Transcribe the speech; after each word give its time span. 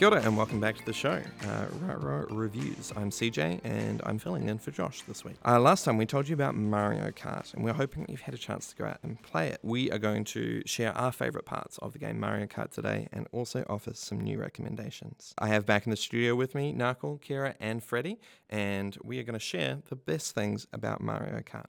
Kia 0.00 0.08
ora 0.08 0.22
and 0.22 0.34
welcome 0.34 0.60
back 0.60 0.78
to 0.78 0.86
the 0.86 0.94
show, 0.94 1.22
uh, 1.46 1.66
Rara 1.82 2.24
Reviews. 2.30 2.90
I'm 2.96 3.10
CJ 3.10 3.60
and 3.64 4.00
I'm 4.06 4.18
filling 4.18 4.48
in 4.48 4.58
for 4.58 4.70
Josh 4.70 5.02
this 5.02 5.26
week. 5.26 5.36
Uh, 5.46 5.60
last 5.60 5.84
time 5.84 5.98
we 5.98 6.06
told 6.06 6.26
you 6.26 6.32
about 6.32 6.54
Mario 6.54 7.10
Kart 7.10 7.52
and 7.52 7.62
we're 7.62 7.74
hoping 7.74 8.06
you've 8.08 8.22
had 8.22 8.32
a 8.32 8.38
chance 8.38 8.70
to 8.70 8.76
go 8.76 8.86
out 8.86 8.96
and 9.02 9.22
play 9.22 9.48
it. 9.48 9.58
We 9.62 9.90
are 9.90 9.98
going 9.98 10.24
to 10.24 10.62
share 10.64 10.96
our 10.96 11.12
favourite 11.12 11.44
parts 11.44 11.76
of 11.82 11.92
the 11.92 11.98
game 11.98 12.18
Mario 12.18 12.46
Kart 12.46 12.70
today 12.70 13.08
and 13.12 13.28
also 13.30 13.62
offer 13.68 13.92
some 13.92 14.22
new 14.22 14.38
recommendations. 14.40 15.34
I 15.36 15.48
have 15.48 15.66
back 15.66 15.84
in 15.84 15.90
the 15.90 15.98
studio 15.98 16.34
with 16.34 16.54
me 16.54 16.72
Narkle, 16.72 17.20
Kira, 17.20 17.54
and 17.60 17.84
Freddie, 17.84 18.18
and 18.48 18.96
we 19.04 19.18
are 19.18 19.22
going 19.22 19.38
to 19.38 19.38
share 19.38 19.82
the 19.90 19.96
best 19.96 20.34
things 20.34 20.66
about 20.72 21.02
Mario 21.02 21.40
Kart. 21.40 21.66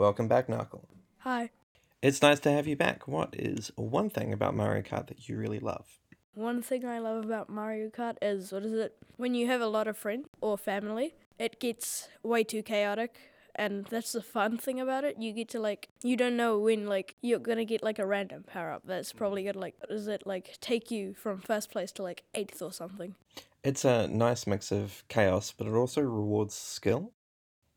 Welcome 0.00 0.28
back, 0.28 0.46
Narkle. 0.46 0.86
Hi. 1.18 1.50
It's 2.00 2.22
nice 2.22 2.40
to 2.40 2.50
have 2.50 2.66
you 2.66 2.76
back. 2.76 3.06
What 3.06 3.34
is 3.38 3.70
one 3.76 4.08
thing 4.08 4.32
about 4.32 4.54
Mario 4.54 4.80
Kart 4.80 5.08
that 5.08 5.28
you 5.28 5.36
really 5.36 5.58
love? 5.58 5.86
One 6.36 6.60
thing 6.60 6.84
I 6.84 6.98
love 6.98 7.24
about 7.24 7.48
Mario 7.48 7.88
Kart 7.88 8.16
is 8.20 8.52
what 8.52 8.62
is 8.62 8.74
it? 8.74 8.94
When 9.16 9.34
you 9.34 9.46
have 9.46 9.62
a 9.62 9.66
lot 9.66 9.88
of 9.88 9.96
friends 9.96 10.28
or 10.42 10.58
family, 10.58 11.14
it 11.38 11.58
gets 11.58 12.08
way 12.22 12.44
too 12.44 12.62
chaotic. 12.62 13.16
And 13.54 13.86
that's 13.86 14.12
the 14.12 14.20
fun 14.20 14.58
thing 14.58 14.78
about 14.78 15.04
it. 15.04 15.16
You 15.18 15.32
get 15.32 15.48
to 15.50 15.60
like, 15.60 15.88
you 16.02 16.14
don't 16.14 16.36
know 16.36 16.58
when 16.58 16.86
like 16.86 17.14
you're 17.22 17.38
gonna 17.38 17.64
get 17.64 17.82
like 17.82 17.98
a 17.98 18.04
random 18.04 18.44
power 18.46 18.70
up 18.70 18.82
that's 18.84 19.14
probably 19.14 19.44
gonna 19.44 19.58
like, 19.58 19.76
what 19.80 19.90
is 19.90 20.08
it 20.08 20.26
like 20.26 20.58
take 20.60 20.90
you 20.90 21.14
from 21.14 21.40
first 21.40 21.70
place 21.70 21.90
to 21.92 22.02
like 22.02 22.24
eighth 22.34 22.60
or 22.60 22.70
something. 22.70 23.14
It's 23.64 23.86
a 23.86 24.06
nice 24.06 24.46
mix 24.46 24.70
of 24.70 25.04
chaos, 25.08 25.54
but 25.56 25.66
it 25.66 25.72
also 25.72 26.02
rewards 26.02 26.54
skill. 26.54 27.12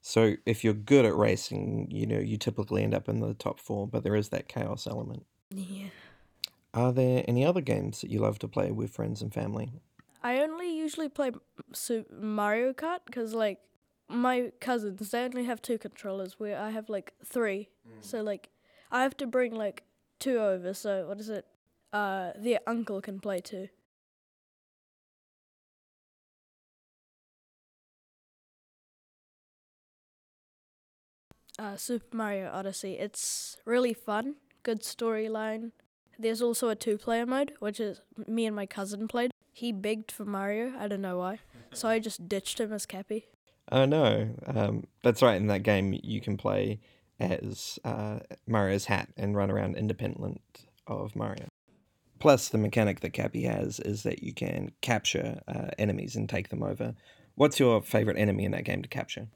So 0.01 0.35
if 0.45 0.65
you're 0.65 0.73
good 0.73 1.05
at 1.05 1.15
racing, 1.15 1.87
you 1.91 2.05
know, 2.05 2.19
you 2.19 2.35
typically 2.35 2.83
end 2.83 2.93
up 2.93 3.07
in 3.07 3.21
the 3.21 3.35
top 3.35 3.57
four, 3.57 3.87
but 3.87 4.03
there 4.03 4.15
is 4.15 4.29
that 4.29 4.49
chaos 4.49 4.85
element. 4.85 5.23
Yeah. 5.49 5.87
Are 6.73 6.91
there 6.91 7.23
any 7.27 7.45
other 7.45 7.61
games 7.61 8.01
that 8.01 8.11
you 8.11 8.19
love 8.19 8.39
to 8.39 8.47
play 8.47 8.71
with 8.71 8.91
friends 8.91 9.21
and 9.21 9.33
family? 9.33 9.71
I 10.21 10.39
only 10.39 10.75
usually 10.75 11.09
play 11.09 11.31
Super 11.73 12.13
Mario 12.13 12.73
Kart 12.73 12.99
because 13.05 13.33
like 13.33 13.59
my 14.07 14.51
cousins 14.59 15.11
they 15.11 15.23
only 15.23 15.45
have 15.45 15.61
two 15.61 15.77
controllers 15.77 16.39
where 16.39 16.59
I 16.59 16.69
have 16.71 16.89
like 16.89 17.13
three. 17.23 17.69
Mm. 17.87 18.03
So 18.03 18.21
like 18.21 18.49
I 18.91 19.03
have 19.03 19.17
to 19.17 19.27
bring 19.27 19.55
like 19.55 19.83
two 20.19 20.37
over. 20.39 20.73
So 20.73 21.07
what 21.07 21.19
is 21.19 21.29
it? 21.29 21.45
Uh, 21.91 22.31
their 22.37 22.59
uncle 22.67 23.01
can 23.01 23.19
play 23.19 23.39
too. 23.39 23.69
Uh, 31.57 31.75
Super 31.75 32.15
Mario 32.15 32.49
Odyssey. 32.51 32.93
It's 32.93 33.57
really 33.65 33.93
fun, 33.93 34.35
good 34.63 34.81
storyline, 34.81 35.71
there's 36.19 36.41
also 36.41 36.69
a 36.69 36.75
two 36.75 36.97
player 36.97 37.25
mode, 37.25 37.53
which 37.59 37.79
is 37.79 38.01
me 38.27 38.45
and 38.45 38.55
my 38.55 38.65
cousin 38.65 39.07
played. 39.07 39.31
He 39.51 39.71
begged 39.71 40.11
for 40.11 40.25
Mario, 40.25 40.73
I 40.77 40.87
don't 40.87 41.01
know 41.01 41.17
why. 41.17 41.39
So 41.71 41.87
I 41.87 41.99
just 41.99 42.27
ditched 42.27 42.59
him 42.59 42.73
as 42.73 42.87
Cappy. 42.87 43.27
Oh 43.71 43.85
no, 43.85 44.31
um, 44.47 44.85
that's 45.03 45.21
right. 45.21 45.35
In 45.35 45.45
that 45.45 45.61
game, 45.61 45.95
you 46.01 46.19
can 46.19 46.35
play 46.35 46.79
as 47.19 47.77
uh, 47.85 48.21
Mario's 48.47 48.85
hat 48.85 49.09
and 49.17 49.35
run 49.35 49.51
around 49.51 49.75
independent 49.75 50.41
of 50.87 51.15
Mario. 51.15 51.45
Plus, 52.17 52.49
the 52.49 52.57
mechanic 52.57 53.01
that 53.01 53.13
Cappy 53.13 53.43
has 53.43 53.79
is 53.79 54.01
that 54.01 54.23
you 54.23 54.33
can 54.33 54.71
capture 54.81 55.41
uh, 55.47 55.67
enemies 55.77 56.15
and 56.15 56.27
take 56.27 56.49
them 56.49 56.63
over. 56.63 56.95
What's 57.35 57.59
your 57.59 57.83
favorite 57.83 58.17
enemy 58.17 58.45
in 58.45 58.51
that 58.51 58.65
game 58.65 58.81
to 58.81 58.89
capture? 58.89 59.27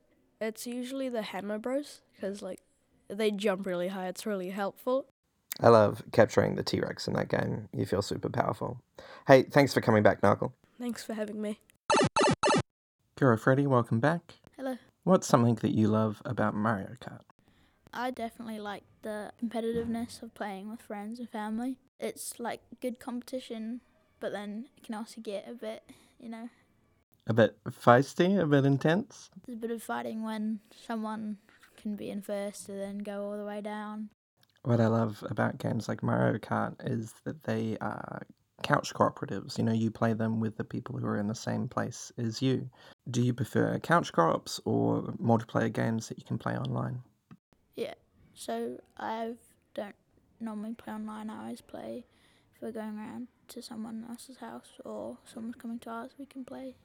It's 0.41 0.65
usually 0.65 1.09
the 1.09 1.21
Hammer 1.21 1.59
Bros 1.59 2.01
because 2.15 2.41
like 2.41 2.61
they 3.07 3.29
jump 3.29 3.65
really 3.65 3.89
high. 3.89 4.07
It's 4.07 4.25
really 4.25 4.49
helpful. 4.49 5.05
I 5.59 5.69
love 5.69 6.03
capturing 6.11 6.55
the 6.55 6.63
T 6.63 6.79
Rex 6.79 7.07
in 7.07 7.13
that 7.13 7.29
game. 7.29 7.69
You 7.73 7.85
feel 7.85 8.01
super 8.01 8.29
powerful. 8.29 8.81
Hey, 9.27 9.43
thanks 9.43 9.73
for 9.73 9.81
coming 9.81 10.03
back, 10.03 10.21
Narkle. 10.21 10.51
Thanks 10.79 11.03
for 11.03 11.13
having 11.13 11.41
me. 11.41 11.59
Kira 13.17 13.39
Freddie, 13.39 13.67
welcome 13.67 13.99
back. 13.99 14.33
Hello. 14.57 14.77
What's 15.03 15.27
something 15.27 15.55
that 15.55 15.71
you 15.71 15.87
love 15.87 16.21
about 16.25 16.55
Mario 16.55 16.95
Kart? 16.99 17.21
I 17.93 18.09
definitely 18.09 18.59
like 18.59 18.83
the 19.03 19.31
competitiveness 19.43 20.23
of 20.23 20.33
playing 20.33 20.69
with 20.69 20.81
friends 20.81 21.19
and 21.19 21.29
family. 21.29 21.77
It's 21.99 22.39
like 22.39 22.61
good 22.81 22.99
competition, 22.99 23.81
but 24.19 24.31
then 24.31 24.65
it 24.75 24.83
can 24.83 24.95
also 24.95 25.21
get 25.21 25.47
a 25.47 25.53
bit, 25.53 25.83
you 26.19 26.29
know. 26.29 26.49
A 27.27 27.33
bit 27.33 27.57
feisty, 27.69 28.41
a 28.41 28.47
bit 28.47 28.65
intense? 28.65 29.29
There's 29.45 29.57
a 29.57 29.61
bit 29.61 29.71
of 29.71 29.83
fighting 29.83 30.23
when 30.23 30.59
someone 30.85 31.37
can 31.77 31.95
be 31.95 32.09
in 32.09 32.21
first 32.21 32.67
and 32.67 32.81
then 32.81 32.97
go 32.97 33.23
all 33.23 33.37
the 33.37 33.45
way 33.45 33.61
down. 33.61 34.09
What 34.63 34.79
I 34.79 34.87
love 34.87 35.23
about 35.29 35.57
games 35.57 35.89
like 35.89 36.01
Mario 36.01 36.39
Kart 36.39 36.75
is 36.85 37.13
that 37.25 37.43
they 37.43 37.77
are 37.81 38.25
couch 38.63 38.93
cooperatives. 38.93 39.57
You 39.57 39.65
know, 39.65 39.73
you 39.73 39.91
play 39.91 40.13
them 40.13 40.39
with 40.39 40.55
the 40.55 40.63
people 40.63 40.97
who 40.97 41.05
are 41.05 41.17
in 41.17 41.27
the 41.27 41.35
same 41.35 41.67
place 41.67 42.13
as 42.17 42.41
you. 42.41 42.69
Do 43.11 43.21
you 43.21 43.33
prefer 43.33 43.77
couch 43.79 44.13
co-ops 44.13 44.61
or 44.63 45.01
multiplayer 45.21 45.71
games 45.71 46.07
that 46.07 46.17
you 46.17 46.23
can 46.23 46.37
play 46.37 46.55
online? 46.57 47.01
Yeah. 47.75 47.93
So 48.33 48.79
I 48.97 49.33
don't 49.73 49.95
normally 50.39 50.75
play 50.75 50.93
online. 50.93 51.29
I 51.29 51.43
always 51.43 51.61
play 51.61 52.05
if 52.55 52.61
we're 52.61 52.71
going 52.71 52.97
around 52.97 53.27
to 53.49 53.61
someone 53.61 54.05
else's 54.09 54.37
house 54.37 54.71
or 54.85 55.17
someone's 55.25 55.55
coming 55.55 55.79
to 55.79 55.89
ours. 55.89 56.11
We 56.17 56.25
can 56.25 56.45
play. 56.45 56.75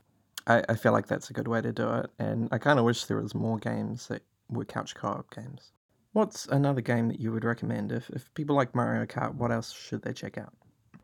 I, 0.48 0.64
I 0.68 0.74
feel 0.74 0.92
like 0.92 1.06
that's 1.06 1.30
a 1.30 1.32
good 1.32 1.46
way 1.46 1.60
to 1.60 1.72
do 1.72 1.90
it, 1.90 2.10
and 2.18 2.48
I 2.50 2.58
kind 2.58 2.78
of 2.78 2.84
wish 2.84 3.04
there 3.04 3.20
was 3.20 3.34
more 3.34 3.58
games 3.58 4.08
that 4.08 4.22
were 4.48 4.64
couch 4.64 4.94
co-op 4.94 5.32
games. 5.34 5.72
What's 6.12 6.46
another 6.46 6.80
game 6.80 7.08
that 7.08 7.20
you 7.20 7.32
would 7.32 7.44
recommend? 7.44 7.92
If, 7.92 8.08
if 8.10 8.32
people 8.34 8.56
like 8.56 8.74
Mario 8.74 9.04
Kart, 9.04 9.34
what 9.34 9.52
else 9.52 9.72
should 9.72 10.02
they 10.02 10.12
check 10.12 10.38
out? 10.38 10.52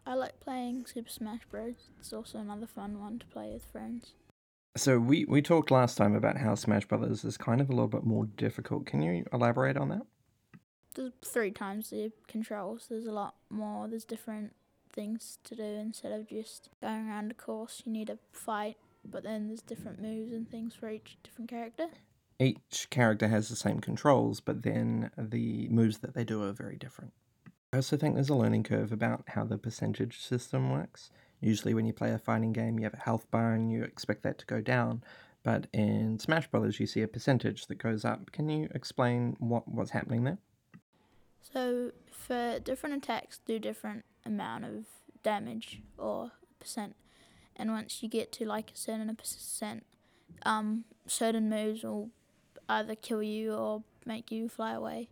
I 0.07 0.15
like 0.15 0.41
playing 0.41 0.87
Super 0.87 1.11
Smash 1.11 1.41
Bros. 1.51 1.91
It's 1.99 2.13
also 2.13 2.39
another 2.39 2.67
fun 2.67 3.01
one 3.01 3.19
to 3.19 3.27
play 3.27 3.51
with 3.53 3.65
friends. 3.67 4.15
So 4.77 4.99
we, 4.99 5.25
we 5.27 5.41
talked 5.41 5.71
last 5.71 5.97
time 5.97 6.15
about 6.15 6.39
how 6.39 6.55
Smash 6.55 6.87
Brothers 6.87 7.25
is 7.25 7.37
kind 7.37 7.61
of 7.61 7.69
a 7.69 7.73
little 7.73 7.89
bit 7.89 8.05
more 8.05 8.27
difficult. 8.37 8.87
Can 8.87 9.03
you 9.03 9.25
elaborate 9.33 9.77
on 9.77 9.89
that? 9.91 10.03
There's 10.95 11.13
three 11.23 11.51
times 11.51 11.91
the 11.91 12.11
controls. 12.27 12.87
There's 12.89 13.07
a 13.07 13.13
lot 13.13 13.35
more. 13.51 13.87
There's 13.89 14.05
different 14.05 14.55
things 14.93 15.39
to 15.45 15.55
do 15.55 15.63
instead 15.63 16.13
of 16.13 16.29
just 16.29 16.71
going 16.81 17.09
around 17.09 17.31
a 17.31 17.35
course. 17.35 17.83
You 17.85 17.93
need 17.93 18.09
to 18.09 18.19
fight, 18.33 18.77
but 19.05 19.23
then 19.23 19.49
there's 19.49 19.63
different 19.63 20.01
moves 20.01 20.33
and 20.33 20.51
things 20.51 20.75
for 20.75 20.91
each 20.91 21.19
different 21.23 21.51
character 21.51 21.89
each 22.39 22.89
character 22.91 23.29
has 23.29 23.49
the 23.49 23.57
same 23.57 23.81
controls, 23.81 24.41
but 24.41 24.63
then 24.63 25.11
the 25.17 25.69
moves 25.69 25.99
that 25.99 26.15
they 26.15 26.25
do 26.25 26.43
are 26.43 26.53
very 26.53 26.77
different. 26.77 27.13
I 27.73 27.77
also 27.77 27.97
think 27.97 28.15
there's 28.15 28.29
a 28.29 28.35
learning 28.35 28.65
curve 28.65 28.93
about 28.93 29.25
how 29.29 29.45
the 29.45 29.59
percentage 29.59 30.21
system 30.21 30.71
works. 30.71 31.11
Usually, 31.41 31.75
when 31.75 31.87
you 31.87 31.93
play 31.93 32.13
a 32.13 32.19
fighting 32.19 32.53
game, 32.53 32.79
you 32.79 32.85
have 32.85 32.95
a 32.95 32.99
health 32.99 33.31
bar 33.31 33.53
and 33.53 33.71
you 33.71 33.83
expect 33.83 34.23
that 34.23 34.39
to 34.39 34.47
go 34.47 34.61
down. 34.61 35.03
But 35.43 35.67
in 35.73 36.19
Smash 36.19 36.47
Brothers, 36.47 36.81
you 36.81 36.87
see 36.87 37.03
a 37.03 37.09
percentage 37.09 37.67
that 37.67 37.77
goes 37.77 38.05
up. 38.05 38.33
Can 38.33 38.49
you 38.49 38.69
explain 38.75 39.37
what, 39.39 39.69
what's 39.69 39.91
happening 39.91 40.25
there? 40.25 40.39
So, 41.41 41.93
for 42.11 42.59
different 42.61 42.97
attacks, 42.97 43.41
do 43.45 43.59
different 43.59 44.05
amount 44.25 44.65
of 44.65 44.87
damage 45.23 45.83
or 45.99 46.33
percent. 46.59 46.97
And 47.57 47.71
once 47.71 48.03
you 48.03 48.09
get 48.09 48.33
to 48.33 48.45
like 48.47 48.71
a 48.71 48.77
certain 48.77 49.15
percent, 49.15 49.85
um, 50.45 50.85
certain 51.07 51.51
moves 51.51 51.83
will 51.83 52.11
either 52.69 52.95
kill 52.95 53.23
you 53.23 53.53
or 53.53 53.83
make 54.05 54.31
you 54.31 54.49
fly 54.49 54.73
away. 54.73 55.09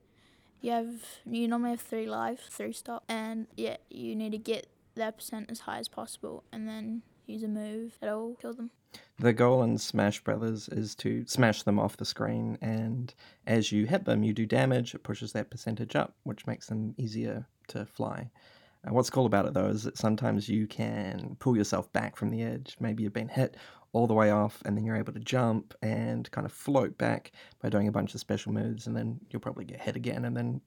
You 0.60 0.70
have 0.72 0.94
you 1.26 1.48
normally 1.48 1.70
have 1.70 1.80
three 1.80 2.06
lives, 2.06 2.42
three 2.48 2.72
stop, 2.72 3.04
and 3.08 3.46
yeah, 3.56 3.78
you 3.90 4.14
need 4.14 4.32
to 4.32 4.38
get 4.38 4.68
that 4.94 5.16
percent 5.16 5.50
as 5.50 5.60
high 5.60 5.78
as 5.78 5.88
possible, 5.88 6.44
and 6.52 6.68
then 6.68 7.02
use 7.26 7.42
a 7.42 7.48
move 7.48 7.96
that'll 8.00 8.34
kill 8.36 8.54
them. 8.54 8.70
The 9.18 9.32
goal 9.32 9.62
in 9.62 9.78
Smash 9.78 10.22
Brothers 10.22 10.68
is 10.68 10.94
to 10.96 11.24
smash 11.26 11.62
them 11.62 11.78
off 11.78 11.96
the 11.96 12.04
screen, 12.04 12.58
and 12.60 13.12
as 13.46 13.72
you 13.72 13.86
hit 13.86 14.04
them, 14.04 14.22
you 14.22 14.32
do 14.32 14.46
damage. 14.46 14.94
It 14.94 15.02
pushes 15.02 15.32
that 15.32 15.50
percentage 15.50 15.96
up, 15.96 16.14
which 16.24 16.46
makes 16.46 16.66
them 16.66 16.94
easier 16.98 17.46
to 17.68 17.86
fly. 17.86 18.30
Uh, 18.86 18.92
what's 18.92 19.10
cool 19.10 19.26
about 19.26 19.46
it 19.46 19.54
though 19.54 19.68
is 19.68 19.84
that 19.84 19.96
sometimes 19.96 20.48
you 20.48 20.66
can 20.66 21.36
pull 21.38 21.56
yourself 21.56 21.92
back 21.92 22.16
from 22.16 22.30
the 22.30 22.42
edge. 22.42 22.76
Maybe 22.80 23.02
you've 23.02 23.12
been 23.12 23.28
hit 23.28 23.56
all 23.92 24.06
the 24.06 24.14
way 24.14 24.30
off, 24.30 24.62
and 24.64 24.76
then 24.76 24.84
you're 24.84 24.96
able 24.96 25.12
to 25.12 25.20
jump 25.20 25.74
and 25.82 26.30
kind 26.30 26.46
of 26.46 26.52
float 26.52 26.96
back 26.98 27.32
by 27.60 27.68
doing 27.68 27.88
a 27.88 27.92
bunch 27.92 28.14
of 28.14 28.20
special 28.20 28.52
moves, 28.52 28.86
and 28.86 28.96
then 28.96 29.20
you'll 29.30 29.40
probably 29.40 29.64
get 29.64 29.80
hit 29.80 29.96
again 29.96 30.24
and 30.24 30.36
then 30.36 30.60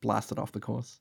blasted 0.00 0.38
off 0.38 0.52
the 0.52 0.60
course. 0.60 1.00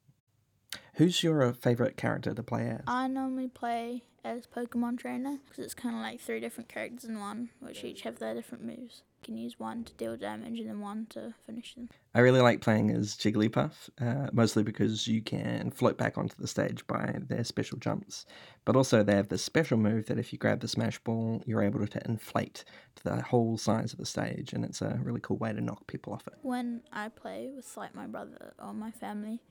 Who's 0.96 1.24
your 1.24 1.44
uh, 1.44 1.54
favorite 1.54 1.98
character 1.98 2.34
to 2.34 2.44
play 2.44 2.70
as? 2.70 2.82
I 2.88 3.08
normally 3.08 3.48
play 3.48 4.04
as 4.24 4.48
Pokemon 4.48 5.00
Trainer 5.00 5.40
because 5.48 5.66
it's 5.66 5.74
kind 5.74 5.96
of 5.96 6.02
like 6.02 6.20
three 6.20 6.40
different 6.40 6.70
characters 6.70 7.06
in 7.06 7.20
one, 7.20 7.50
which 7.60 7.84
each 7.84 8.02
have 8.02 8.20
their 8.20 8.34
different 8.34 8.64
moves. 8.64 9.02
Can 9.24 9.38
use 9.38 9.60
one 9.60 9.84
to 9.86 9.94
deal 9.94 10.18
damage 10.18 10.60
and 10.60 10.70
then 10.70 10.80
one 10.80 11.08
to 11.12 11.34
finish 11.46 11.76
them. 11.76 11.90
I 12.14 12.20
really 12.20 12.42
like 12.42 12.62
playing 12.62 12.92
as 12.92 13.16
Jigglypuff, 13.16 13.90
uh, 14.02 14.30
mostly 14.34 14.64
because 14.64 15.08
you 15.08 15.22
can 15.22 15.72
float 15.72 15.98
back 15.98 16.18
onto 16.18 16.36
the 16.36 16.48
stage 16.48 16.86
by 16.88 17.16
their 17.28 17.44
special 17.44 17.78
jumps. 17.78 18.26
But 18.66 18.76
also, 18.76 19.02
they 19.02 19.16
have 19.16 19.30
this 19.30 19.44
special 19.44 19.78
move 19.78 20.08
that 20.08 20.20
if 20.20 20.34
you 20.34 20.40
grab 20.40 20.60
the 20.60 20.68
Smash 20.68 21.00
Ball, 21.00 21.42
you're 21.46 21.64
able 21.64 21.88
to 21.88 22.06
inflate 22.06 22.66
to 22.96 23.04
the 23.04 23.22
whole 23.22 23.58
size 23.58 23.94
of 23.94 24.00
the 24.00 24.06
stage, 24.06 24.54
and 24.54 24.66
it's 24.66 24.82
a 24.82 25.00
really 25.02 25.22
cool 25.22 25.38
way 25.38 25.54
to 25.54 25.62
knock 25.62 25.88
people 25.88 26.14
off 26.14 26.28
it. 26.28 26.34
When 26.42 26.82
I 26.92 27.10
play 27.10 27.50
with 27.56 27.76
like 27.78 27.96
my 27.96 28.08
brother 28.08 28.54
or 28.62 28.74
my 28.74 28.92
family, 28.92 29.42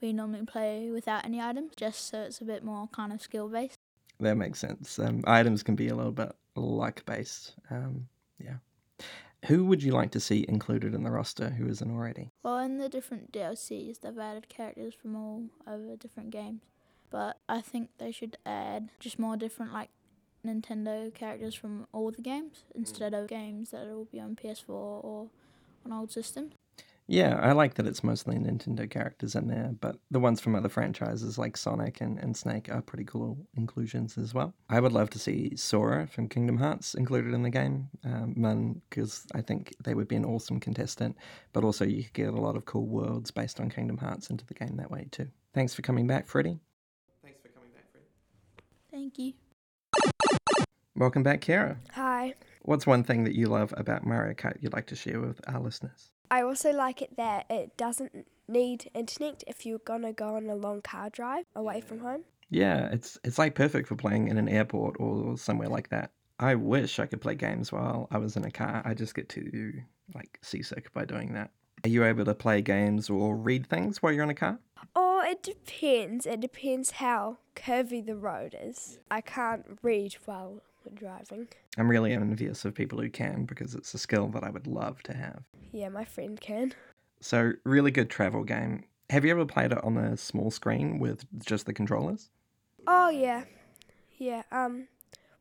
we 0.00 0.12
normally 0.12 0.46
play 0.46 0.90
without 0.90 1.24
any 1.24 1.40
items, 1.40 1.72
just 1.76 2.08
so 2.08 2.22
it's 2.22 2.40
a 2.40 2.44
bit 2.44 2.64
more 2.64 2.88
kind 2.88 3.12
of 3.12 3.20
skill 3.20 3.48
based. 3.48 3.76
That 4.20 4.36
makes 4.36 4.58
sense. 4.58 4.98
Um, 4.98 5.22
items 5.26 5.62
can 5.62 5.76
be 5.76 5.88
a 5.88 5.94
little 5.94 6.12
bit 6.12 6.32
luck 6.56 7.04
based. 7.06 7.54
Um, 7.70 8.08
yeah. 8.38 8.56
Who 9.46 9.64
would 9.66 9.82
you 9.82 9.92
like 9.92 10.10
to 10.12 10.20
see 10.20 10.44
included 10.48 10.94
in 10.94 11.04
the 11.04 11.10
roster 11.10 11.50
who 11.50 11.68
isn't 11.68 11.90
already? 11.90 12.32
Well, 12.42 12.58
in 12.58 12.78
the 12.78 12.88
different 12.88 13.32
DLCs, 13.32 14.00
they've 14.00 14.18
added 14.18 14.48
characters 14.48 14.94
from 14.94 15.16
all 15.16 15.44
over 15.66 15.96
different 15.96 16.30
games. 16.30 16.62
But 17.10 17.38
I 17.48 17.60
think 17.60 17.90
they 17.98 18.10
should 18.10 18.36
add 18.44 18.90
just 18.98 19.18
more 19.18 19.36
different, 19.36 19.72
like 19.72 19.90
Nintendo 20.44 21.14
characters 21.14 21.54
from 21.54 21.86
all 21.92 22.10
the 22.10 22.22
games 22.22 22.64
hmm. 22.72 22.80
instead 22.80 23.14
of 23.14 23.28
games 23.28 23.70
that 23.70 23.86
will 23.86 24.04
be 24.06 24.20
on 24.20 24.36
PS4 24.36 24.68
or 24.68 25.30
on 25.86 25.92
old 25.92 26.10
systems. 26.12 26.54
Yeah, 27.10 27.38
I 27.40 27.52
like 27.52 27.74
that 27.74 27.86
it's 27.86 28.04
mostly 28.04 28.36
Nintendo 28.36 28.88
characters 28.88 29.34
in 29.34 29.48
there, 29.48 29.70
but 29.80 29.96
the 30.10 30.20
ones 30.20 30.42
from 30.42 30.54
other 30.54 30.68
franchises 30.68 31.38
like 31.38 31.56
Sonic 31.56 32.02
and, 32.02 32.18
and 32.18 32.36
Snake 32.36 32.68
are 32.70 32.82
pretty 32.82 33.04
cool 33.04 33.38
inclusions 33.56 34.18
as 34.18 34.34
well. 34.34 34.52
I 34.68 34.78
would 34.78 34.92
love 34.92 35.08
to 35.10 35.18
see 35.18 35.56
Sora 35.56 36.06
from 36.06 36.28
Kingdom 36.28 36.58
Hearts 36.58 36.92
included 36.94 37.32
in 37.32 37.42
the 37.42 37.48
game, 37.48 37.88
um, 38.04 38.82
because 38.90 39.26
I 39.34 39.40
think 39.40 39.74
they 39.82 39.94
would 39.94 40.06
be 40.06 40.16
an 40.16 40.26
awesome 40.26 40.60
contestant, 40.60 41.16
but 41.54 41.64
also 41.64 41.86
you 41.86 42.04
could 42.04 42.12
get 42.12 42.28
a 42.28 42.40
lot 42.40 42.56
of 42.56 42.66
cool 42.66 42.86
worlds 42.86 43.30
based 43.30 43.58
on 43.58 43.70
Kingdom 43.70 43.96
Hearts 43.96 44.28
into 44.28 44.44
the 44.44 44.52
game 44.54 44.76
that 44.76 44.90
way 44.90 45.08
too. 45.10 45.28
Thanks 45.54 45.72
for 45.72 45.80
coming 45.80 46.06
back, 46.06 46.28
Freddie. 46.28 46.58
Thanks 47.22 47.40
for 47.40 47.48
coming 47.48 47.70
back, 47.70 47.86
Freddie. 47.90 48.06
Thank 48.90 49.18
you. 49.18 49.32
Welcome 50.94 51.22
back, 51.22 51.40
Kara. 51.40 51.78
Hi. 51.92 52.34
What's 52.62 52.86
one 52.86 53.02
thing 53.02 53.24
that 53.24 53.34
you 53.34 53.46
love 53.46 53.72
about 53.78 54.04
Mario 54.04 54.34
Kart 54.34 54.58
you'd 54.60 54.74
like 54.74 54.88
to 54.88 54.96
share 54.96 55.20
with 55.20 55.40
our 55.48 55.58
listeners? 55.58 56.10
I 56.30 56.42
also 56.42 56.72
like 56.72 57.02
it 57.02 57.16
that 57.16 57.46
it 57.50 57.76
doesn't 57.76 58.26
need 58.48 58.90
internet 58.94 59.44
if 59.46 59.66
you're 59.66 59.80
gonna 59.80 60.12
go 60.12 60.36
on 60.36 60.48
a 60.48 60.54
long 60.54 60.82
car 60.82 61.10
drive 61.10 61.44
away 61.54 61.80
from 61.80 62.00
home. 62.00 62.24
Yeah, 62.50 62.88
it's 62.92 63.18
it's 63.24 63.38
like 63.38 63.54
perfect 63.54 63.88
for 63.88 63.96
playing 63.96 64.28
in 64.28 64.38
an 64.38 64.48
airport 64.48 64.96
or 64.98 65.36
somewhere 65.36 65.68
like 65.68 65.90
that. 65.90 66.12
I 66.40 66.54
wish 66.54 66.98
I 66.98 67.06
could 67.06 67.20
play 67.20 67.34
games 67.34 67.72
while 67.72 68.08
I 68.10 68.18
was 68.18 68.36
in 68.36 68.44
a 68.44 68.50
car. 68.50 68.82
I 68.84 68.94
just 68.94 69.14
get 69.14 69.28
too 69.28 69.72
like 70.14 70.38
seasick 70.42 70.92
by 70.92 71.04
doing 71.04 71.34
that. 71.34 71.50
Are 71.84 71.88
you 71.88 72.04
able 72.04 72.24
to 72.24 72.34
play 72.34 72.62
games 72.62 73.10
or 73.10 73.36
read 73.36 73.66
things 73.66 74.02
while 74.02 74.12
you're 74.12 74.24
in 74.24 74.30
a 74.30 74.34
car? 74.34 74.58
Oh, 74.96 75.22
it 75.24 75.42
depends. 75.42 76.26
It 76.26 76.40
depends 76.40 76.92
how 76.92 77.38
curvy 77.54 78.04
the 78.04 78.16
road 78.16 78.56
is. 78.60 78.98
I 79.10 79.20
can't 79.20 79.78
read 79.82 80.14
while 80.24 80.62
driving. 80.94 81.48
I'm 81.76 81.88
really 81.90 82.12
envious 82.12 82.64
of 82.64 82.74
people 82.74 83.00
who 83.00 83.10
can 83.10 83.44
because 83.44 83.74
it's 83.74 83.94
a 83.94 83.98
skill 83.98 84.28
that 84.28 84.44
I 84.44 84.50
would 84.50 84.66
love 84.66 85.02
to 85.04 85.16
have. 85.16 85.42
Yeah, 85.72 85.88
my 85.88 86.04
friend 86.04 86.40
can. 86.40 86.74
So, 87.20 87.52
really 87.64 87.90
good 87.90 88.10
travel 88.10 88.44
game. 88.44 88.84
Have 89.10 89.24
you 89.24 89.30
ever 89.30 89.46
played 89.46 89.72
it 89.72 89.82
on 89.82 89.96
a 89.96 90.16
small 90.16 90.50
screen 90.50 90.98
with 90.98 91.24
just 91.44 91.66
the 91.66 91.72
controllers? 91.72 92.30
Oh 92.86 93.08
yeah, 93.08 93.44
yeah. 94.18 94.42
Um, 94.52 94.88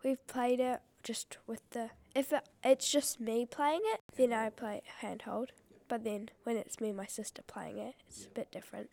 we've 0.03 0.25
played 0.27 0.59
it 0.59 0.81
just 1.03 1.38
with 1.47 1.69
the. 1.71 1.91
If 2.15 2.33
it, 2.33 2.47
it's 2.63 2.89
just 2.89 3.19
me 3.19 3.45
playing 3.45 3.81
it, 3.83 4.01
then 4.15 4.33
I 4.33 4.49
play 4.49 4.81
handhold. 4.99 5.51
But 5.88 6.03
then 6.03 6.29
when 6.44 6.57
it's 6.57 6.81
me 6.81 6.89
and 6.89 6.97
my 6.97 7.05
sister 7.05 7.41
playing 7.41 7.77
it, 7.77 7.95
it's 8.07 8.25
a 8.25 8.29
bit 8.29 8.51
different. 8.51 8.89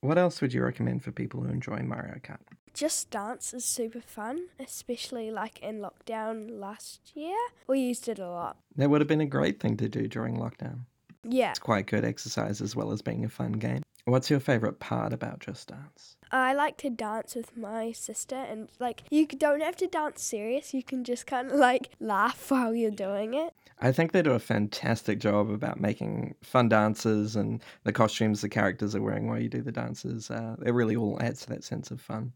What 0.00 0.18
else 0.18 0.40
would 0.40 0.52
you 0.52 0.62
recommend 0.62 1.02
for 1.02 1.12
people 1.12 1.40
who 1.42 1.50
enjoy 1.50 1.78
Mario 1.78 2.16
Kart? 2.22 2.40
Just 2.76 3.08
Dance 3.08 3.54
is 3.54 3.64
super 3.64 4.02
fun, 4.02 4.48
especially 4.60 5.30
like 5.30 5.58
in 5.60 5.80
lockdown 5.80 6.60
last 6.60 7.00
year. 7.14 7.34
We 7.66 7.80
used 7.80 8.06
it 8.06 8.18
a 8.18 8.28
lot. 8.28 8.58
That 8.76 8.90
would 8.90 9.00
have 9.00 9.08
been 9.08 9.22
a 9.22 9.26
great 9.26 9.60
thing 9.60 9.78
to 9.78 9.88
do 9.88 10.06
during 10.06 10.36
lockdown. 10.36 10.80
Yeah. 11.24 11.50
It's 11.50 11.58
quite 11.58 11.86
good 11.86 12.04
exercise 12.04 12.60
as 12.60 12.76
well 12.76 12.92
as 12.92 13.00
being 13.00 13.24
a 13.24 13.30
fun 13.30 13.52
game. 13.52 13.82
What's 14.04 14.28
your 14.28 14.40
favourite 14.40 14.78
part 14.78 15.14
about 15.14 15.40
Just 15.40 15.68
Dance? 15.68 16.16
I 16.30 16.52
like 16.52 16.76
to 16.78 16.90
dance 16.90 17.34
with 17.34 17.56
my 17.56 17.92
sister, 17.92 18.36
and 18.36 18.68
like, 18.78 19.04
you 19.10 19.26
don't 19.26 19.62
have 19.62 19.76
to 19.76 19.86
dance 19.86 20.22
serious, 20.22 20.74
you 20.74 20.82
can 20.82 21.02
just 21.02 21.26
kind 21.26 21.50
of 21.50 21.58
like 21.58 21.88
laugh 21.98 22.50
while 22.50 22.74
you're 22.74 22.90
doing 22.90 23.32
it. 23.32 23.54
I 23.80 23.90
think 23.90 24.12
they 24.12 24.20
do 24.20 24.32
a 24.32 24.38
fantastic 24.38 25.18
job 25.18 25.50
about 25.50 25.80
making 25.80 26.34
fun 26.42 26.68
dances 26.68 27.36
and 27.36 27.62
the 27.84 27.92
costumes 27.92 28.42
the 28.42 28.50
characters 28.50 28.94
are 28.94 29.02
wearing 29.02 29.28
while 29.28 29.40
you 29.40 29.48
do 29.48 29.62
the 29.62 29.72
dances. 29.72 30.30
Uh, 30.30 30.56
it 30.64 30.72
really 30.72 30.96
all 30.96 31.18
adds 31.22 31.40
to 31.40 31.48
that 31.50 31.64
sense 31.64 31.90
of 31.90 32.02
fun. 32.02 32.32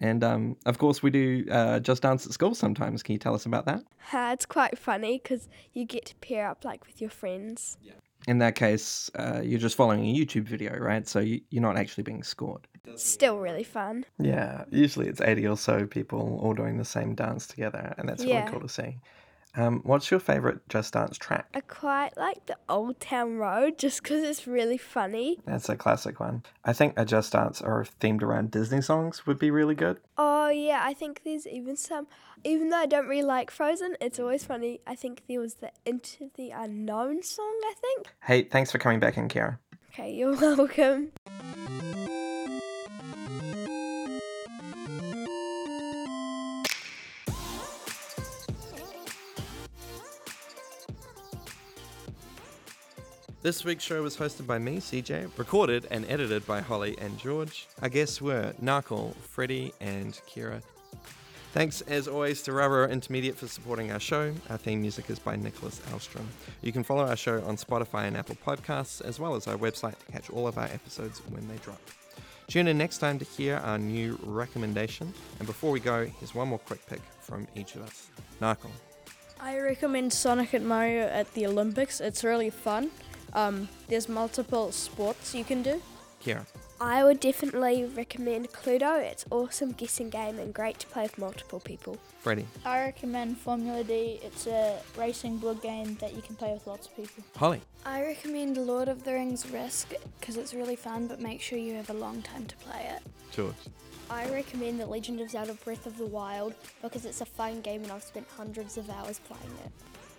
And 0.00 0.22
um, 0.22 0.56
of 0.66 0.78
course, 0.78 1.02
we 1.02 1.10
do 1.10 1.44
uh, 1.50 1.80
Just 1.80 2.02
Dance 2.02 2.24
at 2.26 2.32
school 2.32 2.54
sometimes. 2.54 3.02
Can 3.02 3.14
you 3.14 3.18
tell 3.18 3.34
us 3.34 3.46
about 3.46 3.66
that? 3.66 3.82
Uh, 4.12 4.30
it's 4.32 4.46
quite 4.46 4.78
funny 4.78 5.20
because 5.22 5.48
you 5.72 5.84
get 5.84 6.06
to 6.06 6.14
pair 6.16 6.48
up 6.48 6.64
like 6.64 6.86
with 6.86 7.00
your 7.00 7.10
friends. 7.10 7.76
Yeah. 7.82 7.94
In 8.26 8.38
that 8.38 8.54
case, 8.56 9.10
uh, 9.16 9.40
you're 9.42 9.60
just 9.60 9.76
following 9.76 10.00
a 10.04 10.14
YouTube 10.14 10.42
video, 10.44 10.76
right? 10.76 11.06
So 11.08 11.18
you, 11.20 11.40
you're 11.50 11.62
not 11.62 11.76
actually 11.76 12.04
being 12.04 12.22
scored. 12.22 12.66
Still 12.96 13.38
really 13.38 13.64
fun. 13.64 14.04
Yeah, 14.18 14.64
usually 14.70 15.08
it's 15.08 15.20
80 15.20 15.46
or 15.46 15.56
so 15.56 15.86
people 15.86 16.38
all 16.42 16.54
doing 16.54 16.78
the 16.78 16.84
same 16.84 17.14
dance 17.14 17.46
together, 17.46 17.94
and 17.98 18.08
that's 18.08 18.24
Yeah. 18.24 18.40
really 18.40 18.50
cool 18.50 18.60
to 18.60 18.68
see. 18.68 18.98
Um, 19.58 19.80
what's 19.82 20.08
your 20.08 20.20
favourite 20.20 20.58
Just 20.68 20.92
Dance 20.92 21.18
track? 21.18 21.48
I 21.52 21.60
quite 21.62 22.16
like 22.16 22.46
the 22.46 22.56
Old 22.68 23.00
Town 23.00 23.38
Road 23.38 23.76
just 23.76 24.04
because 24.04 24.22
it's 24.22 24.46
really 24.46 24.78
funny. 24.78 25.40
That's 25.46 25.68
a 25.68 25.74
classic 25.74 26.20
one. 26.20 26.44
I 26.64 26.72
think 26.72 26.94
a 26.96 27.04
Just 27.04 27.32
Dance 27.32 27.60
or 27.60 27.84
themed 28.00 28.22
around 28.22 28.52
Disney 28.52 28.80
songs 28.80 29.26
would 29.26 29.36
be 29.36 29.50
really 29.50 29.74
good. 29.74 29.98
Oh, 30.16 30.48
yeah, 30.48 30.80
I 30.84 30.94
think 30.94 31.22
there's 31.24 31.44
even 31.44 31.76
some, 31.76 32.06
even 32.44 32.68
though 32.70 32.76
I 32.76 32.86
don't 32.86 33.08
really 33.08 33.24
like 33.24 33.50
Frozen, 33.50 33.96
it's 34.00 34.20
always 34.20 34.44
funny. 34.44 34.80
I 34.86 34.94
think 34.94 35.22
there 35.28 35.40
was 35.40 35.54
the 35.54 35.72
Into 35.84 36.30
the 36.36 36.50
Unknown 36.50 37.24
song, 37.24 37.58
I 37.64 37.74
think. 37.80 38.06
Hey, 38.22 38.44
thanks 38.44 38.70
for 38.70 38.78
coming 38.78 39.00
back 39.00 39.16
in, 39.16 39.26
Kara. 39.26 39.58
Okay, 39.92 40.12
you're 40.14 40.36
welcome. 40.40 41.10
This 53.40 53.64
week's 53.64 53.84
show 53.84 54.02
was 54.02 54.16
hosted 54.16 54.48
by 54.48 54.58
me, 54.58 54.78
CJ, 54.78 55.38
recorded 55.38 55.86
and 55.92 56.04
edited 56.10 56.44
by 56.44 56.60
Holly 56.60 56.96
and 56.98 57.16
George. 57.16 57.68
Our 57.80 57.88
guests 57.88 58.20
were 58.20 58.52
Narkle, 58.60 59.14
Freddie, 59.14 59.72
and 59.80 60.20
Kira. 60.28 60.60
Thanks, 61.52 61.80
as 61.82 62.08
always, 62.08 62.42
to 62.42 62.52
Raroa 62.52 62.88
Intermediate 62.88 63.36
for 63.36 63.46
supporting 63.46 63.92
our 63.92 64.00
show. 64.00 64.34
Our 64.50 64.58
theme 64.58 64.80
music 64.80 65.08
is 65.08 65.20
by 65.20 65.36
Nicholas 65.36 65.80
Alstrom. 65.92 66.26
You 66.62 66.72
can 66.72 66.82
follow 66.82 67.06
our 67.06 67.14
show 67.16 67.40
on 67.44 67.56
Spotify 67.56 68.08
and 68.08 68.16
Apple 68.16 68.36
Podcasts, 68.44 69.00
as 69.02 69.20
well 69.20 69.36
as 69.36 69.46
our 69.46 69.56
website 69.56 69.96
to 70.00 70.12
catch 70.12 70.30
all 70.30 70.48
of 70.48 70.58
our 70.58 70.66
episodes 70.66 71.22
when 71.30 71.46
they 71.46 71.58
drop. 71.58 71.80
Tune 72.48 72.66
in 72.66 72.76
next 72.76 72.98
time 72.98 73.20
to 73.20 73.24
hear 73.24 73.58
our 73.58 73.78
new 73.78 74.18
recommendation. 74.24 75.14
And 75.38 75.46
before 75.46 75.70
we 75.70 75.78
go, 75.78 76.06
here's 76.06 76.34
one 76.34 76.48
more 76.48 76.58
quick 76.58 76.84
pick 76.88 77.02
from 77.20 77.46
each 77.54 77.76
of 77.76 77.82
us. 77.82 78.08
Narkle. 78.42 78.72
I 79.40 79.60
recommend 79.60 80.12
Sonic 80.12 80.54
and 80.54 80.66
Mario 80.66 81.06
at 81.06 81.32
the 81.34 81.46
Olympics. 81.46 82.00
It's 82.00 82.24
really 82.24 82.50
fun. 82.50 82.90
Um, 83.34 83.68
there's 83.88 84.08
multiple 84.08 84.72
sports 84.72 85.34
you 85.34 85.44
can 85.44 85.62
do. 85.62 85.80
Kira. 86.24 86.44
I 86.80 87.02
would 87.02 87.18
definitely 87.18 87.84
recommend 87.84 88.52
Cluedo. 88.52 89.00
It's 89.02 89.24
awesome 89.30 89.72
guessing 89.72 90.10
game 90.10 90.38
and 90.38 90.54
great 90.54 90.78
to 90.78 90.86
play 90.86 91.02
with 91.02 91.18
multiple 91.18 91.58
people. 91.58 91.98
Freddie. 92.20 92.46
I 92.64 92.80
recommend 92.80 93.38
Formula 93.38 93.82
D. 93.82 94.20
It's 94.22 94.46
a 94.46 94.78
racing 94.96 95.38
board 95.38 95.60
game 95.60 95.96
that 96.00 96.14
you 96.14 96.22
can 96.22 96.36
play 96.36 96.52
with 96.52 96.66
lots 96.68 96.86
of 96.86 96.96
people. 96.96 97.24
Holly. 97.36 97.62
I 97.84 98.02
recommend 98.02 98.56
Lord 98.58 98.88
of 98.88 99.02
the 99.02 99.14
Rings 99.14 99.50
Risk 99.50 99.92
because 100.20 100.36
it's 100.36 100.54
really 100.54 100.76
fun, 100.76 101.08
but 101.08 101.20
make 101.20 101.40
sure 101.40 101.58
you 101.58 101.74
have 101.74 101.90
a 101.90 101.94
long 101.94 102.22
time 102.22 102.46
to 102.46 102.56
play 102.58 102.92
it. 102.94 103.02
George. 103.32 103.54
I 104.10 104.30
recommend 104.30 104.80
The 104.80 104.86
Legend 104.86 105.20
of 105.20 105.30
Zelda 105.30 105.54
Breath 105.54 105.84
of 105.84 105.98
the 105.98 106.06
Wild 106.06 106.54
because 106.80 107.04
it's 107.04 107.20
a 107.20 107.26
fun 107.26 107.60
game 107.60 107.82
and 107.82 107.92
I've 107.92 108.04
spent 108.04 108.26
hundreds 108.36 108.78
of 108.78 108.88
hours 108.88 109.18
playing 109.18 109.54
it. 109.64 109.72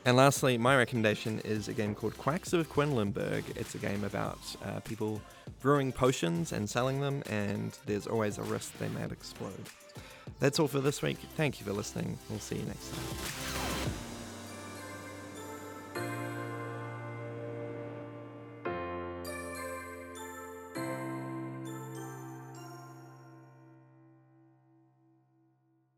And 0.06 0.18
lastly, 0.18 0.58
my 0.58 0.76
recommendation 0.76 1.40
is 1.46 1.68
a 1.68 1.74
game 1.74 1.94
called 1.94 2.18
Quacks 2.18 2.54
of 2.54 2.68
Quedlinburg. 2.70 3.44
It's 3.56 3.76
a 3.76 3.78
game 3.78 4.04
about 4.04 4.40
uh, 4.66 4.80
people 4.80 5.22
brewing 5.62 5.92
potions 5.92 6.52
and 6.52 6.70
selling 6.70 7.02
them, 7.02 7.22
and 7.30 7.78
there's 7.86 8.08
always 8.08 8.38
a 8.38 8.44
risk 8.44 8.78
they 8.80 8.88
might 8.90 9.12
explode. 9.12 9.66
That's 10.40 10.58
all 10.60 10.68
for 10.68 10.80
this 10.80 11.02
week. 11.02 11.18
Thank 11.36 11.60
you 11.60 11.66
for 11.66 11.74
listening. 11.74 12.18
We'll 12.30 12.40
see 12.40 12.56
you 12.56 12.66
next 12.66 12.92
time. 12.92 13.04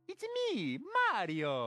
It's 0.08 0.24
me, 0.51 0.79
Mario! 1.13 1.61